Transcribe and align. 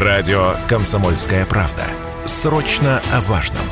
Радио 0.00 0.54
«Комсомольская 0.68 1.44
правда». 1.44 1.84
Срочно 2.24 3.02
о 3.12 3.20
важном. 3.22 3.64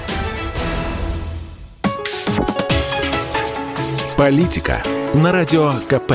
Политика 4.19 4.83
на 5.15 5.31
Радио 5.31 5.75
КП. 5.89 6.15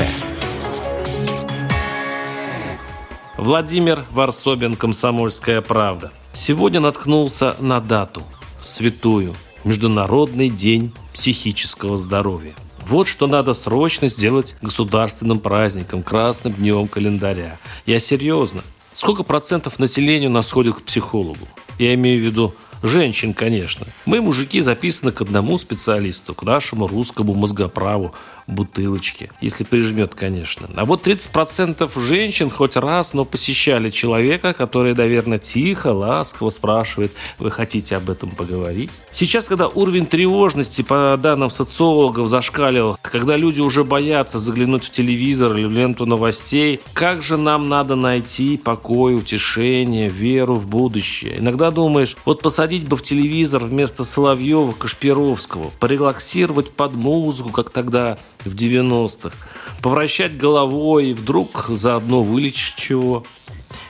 Владимир 3.38 4.04
Варсобин, 4.10 4.76
«Комсомольская 4.76 5.62
правда». 5.62 6.12
Сегодня 6.34 6.80
наткнулся 6.80 7.56
на 7.58 7.80
дату, 7.80 8.22
святую, 8.60 9.34
Международный 9.64 10.50
день 10.50 10.92
психического 11.14 11.96
здоровья. 11.96 12.52
Вот 12.86 13.08
что 13.08 13.26
надо 13.26 13.54
срочно 13.54 14.08
сделать 14.08 14.56
государственным 14.60 15.38
праздником, 15.38 16.02
красным 16.02 16.52
днем 16.52 16.86
календаря. 16.86 17.58
Я 17.86 17.98
серьезно. 17.98 18.60
Сколько 18.94 19.22
процентов 19.22 19.78
населения 19.78 20.26
у 20.26 20.30
нас 20.30 20.50
ходит 20.50 20.76
к 20.76 20.82
психологу? 20.82 21.48
Я 21.78 21.94
имею 21.94 22.20
в 22.20 22.24
виду 22.24 22.54
женщин, 22.82 23.32
конечно. 23.34 23.86
Мы, 24.04 24.20
мужики, 24.20 24.60
записаны 24.60 25.12
к 25.12 25.20
одному 25.22 25.58
специалисту, 25.58 26.34
к 26.34 26.42
нашему 26.42 26.86
русскому 26.86 27.34
мозгоправу, 27.34 28.14
бутылочке, 28.52 29.30
если 29.40 29.64
прижмет, 29.64 30.14
конечно. 30.14 30.68
А 30.76 30.84
вот 30.84 31.06
30% 31.06 32.00
женщин 32.00 32.50
хоть 32.50 32.76
раз, 32.76 33.14
но 33.14 33.24
посещали 33.24 33.90
человека, 33.90 34.52
который, 34.52 34.94
наверное, 34.94 35.38
тихо, 35.38 35.88
ласково 35.88 36.50
спрашивает, 36.50 37.12
вы 37.38 37.50
хотите 37.50 37.96
об 37.96 38.10
этом 38.10 38.30
поговорить? 38.30 38.90
Сейчас, 39.12 39.46
когда 39.46 39.68
уровень 39.68 40.06
тревожности, 40.06 40.82
по 40.82 41.18
данным 41.20 41.50
социологов, 41.50 42.28
зашкалил, 42.28 42.96
когда 43.02 43.36
люди 43.36 43.60
уже 43.60 43.84
боятся 43.84 44.38
заглянуть 44.38 44.84
в 44.84 44.90
телевизор 44.90 45.56
или 45.56 45.66
в 45.66 45.72
ленту 45.72 46.06
новостей, 46.06 46.80
как 46.92 47.22
же 47.22 47.36
нам 47.36 47.68
надо 47.68 47.94
найти 47.94 48.56
покой, 48.56 49.16
утешение, 49.16 50.08
веру 50.08 50.54
в 50.54 50.66
будущее? 50.66 51.38
Иногда 51.38 51.70
думаешь, 51.70 52.16
вот 52.24 52.42
посадить 52.42 52.88
бы 52.88 52.96
в 52.96 53.02
телевизор 53.02 53.64
вместо 53.64 54.04
Соловьева 54.04 54.72
Кашпировского, 54.72 55.70
порелаксировать 55.78 56.70
под 56.70 56.94
музыку, 56.94 57.50
как 57.50 57.70
тогда 57.70 58.18
в 58.44 58.54
90-х, 58.54 59.36
повращать 59.80 60.36
головой 60.36 61.10
и 61.10 61.14
вдруг 61.14 61.66
заодно 61.68 62.22
вылечить 62.22 62.76
чего. 62.76 63.24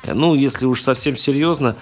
Ну, 0.06 0.34
если 0.34 0.66
уж 0.66 0.82
совсем 0.82 1.16
серьезно, 1.16 1.76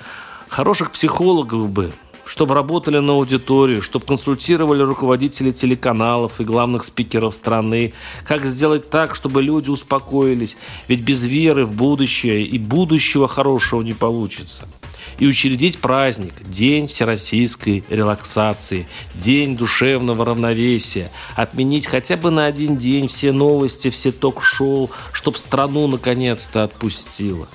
хороших 0.49 0.93
психологов 0.93 1.71
бы, 1.71 1.93
чтобы 2.25 2.55
работали 2.55 2.99
на 2.99 3.15
аудиторию, 3.15 3.83
чтобы 3.83 4.07
консультировали 4.07 4.83
руководители 4.83 5.51
телеканалов 5.51 6.41
и 6.41 6.45
главных 6.45 6.85
спикеров 6.85 7.35
страны, 7.35 7.93
как 8.25 8.45
сделать 8.45 8.89
так, 8.89 9.15
чтобы 9.15 9.43
люди 9.43 9.71
успокоились, 9.71 10.57
ведь 10.87 11.01
без 11.01 11.25
веры 11.25 11.67
в 11.67 11.73
будущее 11.75 12.43
и 12.43 12.59
будущего 12.59 13.27
хорошего 13.27 13.83
не 13.83 13.95
получится 13.95 14.69
и 15.19 15.27
учредить 15.27 15.79
праздник– 15.79 16.35
День 16.45 16.87
всероссийской 16.87 17.85
релаксации, 17.91 18.87
День 19.15 19.57
душевного 19.57 20.25
равновесия, 20.25 21.11
отменить 21.37 21.87
хотя 21.87 22.17
бы 22.17 22.31
на 22.31 22.47
один 22.47 22.77
день 22.77 23.09
все 23.09 23.33
новости, 23.33 23.91
все 23.91 24.13
ток-шоу, 24.13 24.91
чтобы 25.13 25.39
страну 25.39 25.87
наконец-то 25.87 26.65
отпустило. 26.65 27.49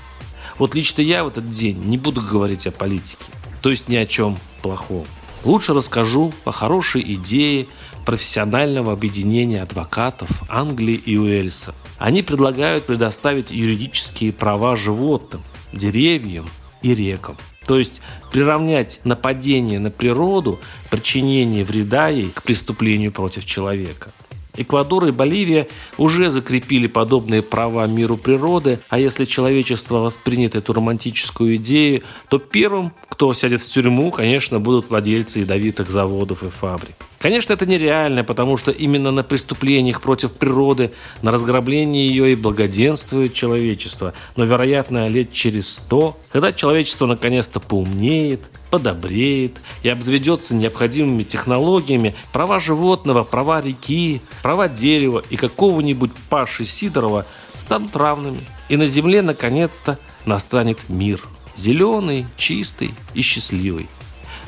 Вот 0.58 0.74
лично 0.74 1.02
я 1.02 1.24
в 1.24 1.28
этот 1.28 1.50
день 1.50 1.82
не 1.84 1.98
буду 1.98 2.22
говорить 2.22 2.66
о 2.68 2.72
политике, 2.72 3.26
то 3.62 3.70
есть 3.70 3.90
ни 3.90 3.96
о 3.96 4.06
чем 4.06 4.38
плохом. 4.62 5.06
Лучше 5.44 5.74
расскажу 5.74 6.34
о 6.44 6.52
хорошей 6.52 7.02
идее 7.14 7.68
профессионального 8.06 8.94
объединения 8.94 9.62
адвокатов 9.62 10.30
Англии 10.50 10.96
и 10.96 11.18
Уэльса. 11.18 11.76
Они 11.98 12.22
предлагают 12.22 12.86
предоставить 12.86 13.52
юридические 13.52 14.32
права 14.32 14.76
животным, 14.76 15.42
деревьям 15.72 16.48
и 16.86 16.94
рекам. 16.94 17.36
То 17.66 17.80
есть 17.80 18.02
приравнять 18.32 19.00
нападение 19.04 19.80
на 19.80 19.90
природу, 19.90 20.60
причинение 20.92 21.66
вреда 21.66 22.10
ей 22.10 22.30
к 22.30 22.44
преступлению 22.44 23.12
против 23.12 23.44
человека. 23.46 24.12
Эквадор 24.58 25.08
и 25.08 25.12
Боливия 25.12 25.68
уже 25.98 26.30
закрепили 26.30 26.88
подобные 26.88 27.42
права 27.42 27.88
миру 27.88 28.18
природы, 28.18 28.80
а 28.88 29.00
если 29.00 29.26
человечество 29.26 29.98
воспринят 29.98 30.56
эту 30.56 30.74
романтическую 30.74 31.58
идею, 31.58 32.04
то 32.30 32.38
первым, 32.38 32.94
кто 33.10 33.34
сядет 33.34 33.62
в 33.62 33.68
тюрьму, 33.68 34.12
конечно, 34.12 34.60
будут 34.60 34.90
владельцы 34.90 35.40
ядовитых 35.40 35.90
заводов 35.90 36.44
и 36.44 36.50
фабрик. 36.50 36.96
Конечно, 37.26 37.54
это 37.54 37.66
нереально, 37.66 38.24
потому 38.24 38.56
что 38.56 38.70
именно 38.70 39.10
на 39.10 39.24
преступлениях 39.24 40.00
против 40.00 40.34
природы, 40.34 40.92
на 41.24 41.32
разграблении 41.32 42.08
ее 42.08 42.34
и 42.34 42.36
благоденствует 42.36 43.34
человечество. 43.34 44.14
Но, 44.36 44.46
вероятно, 44.46 45.08
лет 45.08 45.34
через 45.34 45.70
сто, 45.70 46.20
когда 46.32 46.54
человечество 46.54 47.08
наконец-то 47.08 47.60
поумнеет, 47.60 48.42
подобреет 48.70 49.54
и 49.82 49.90
обзаведется 49.90 50.54
необходимыми 50.54 51.24
технологиями, 51.24 52.14
права 52.32 52.60
животного, 52.60 53.24
права 53.24 53.60
реки, 53.60 54.22
права 54.44 54.68
дерева 54.68 55.24
и 55.32 55.36
какого-нибудь 55.36 56.12
Паши 56.30 56.64
Сидорова 56.64 57.26
станут 57.56 57.96
равными. 57.96 58.42
И 58.70 58.78
на 58.78 58.86
Земле 58.86 59.24
наконец-то 59.24 59.98
настанет 60.28 60.78
мир. 60.90 61.24
Зеленый, 61.56 62.28
чистый 62.38 62.92
и 63.16 63.24
счастливый. 63.24 63.88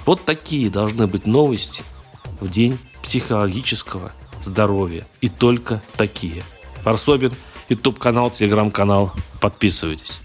Вот 0.06 0.26
такие 0.26 0.70
должны 0.70 1.08
быть 1.08 1.26
новости– 1.26 1.82
в 2.40 2.50
день 2.50 2.78
психологического 3.02 4.12
здоровья. 4.44 5.06
И 5.22 5.30
только 5.30 5.82
такие. 5.96 6.44
Варсобин, 6.84 7.34
YouTube-канал, 7.70 8.32
Телеграм-канал. 8.32 9.12
Подписывайтесь. 9.40 10.22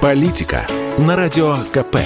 Политика 0.00 0.66
на 0.98 1.16
Радио 1.16 1.56
КП. 1.72 1.96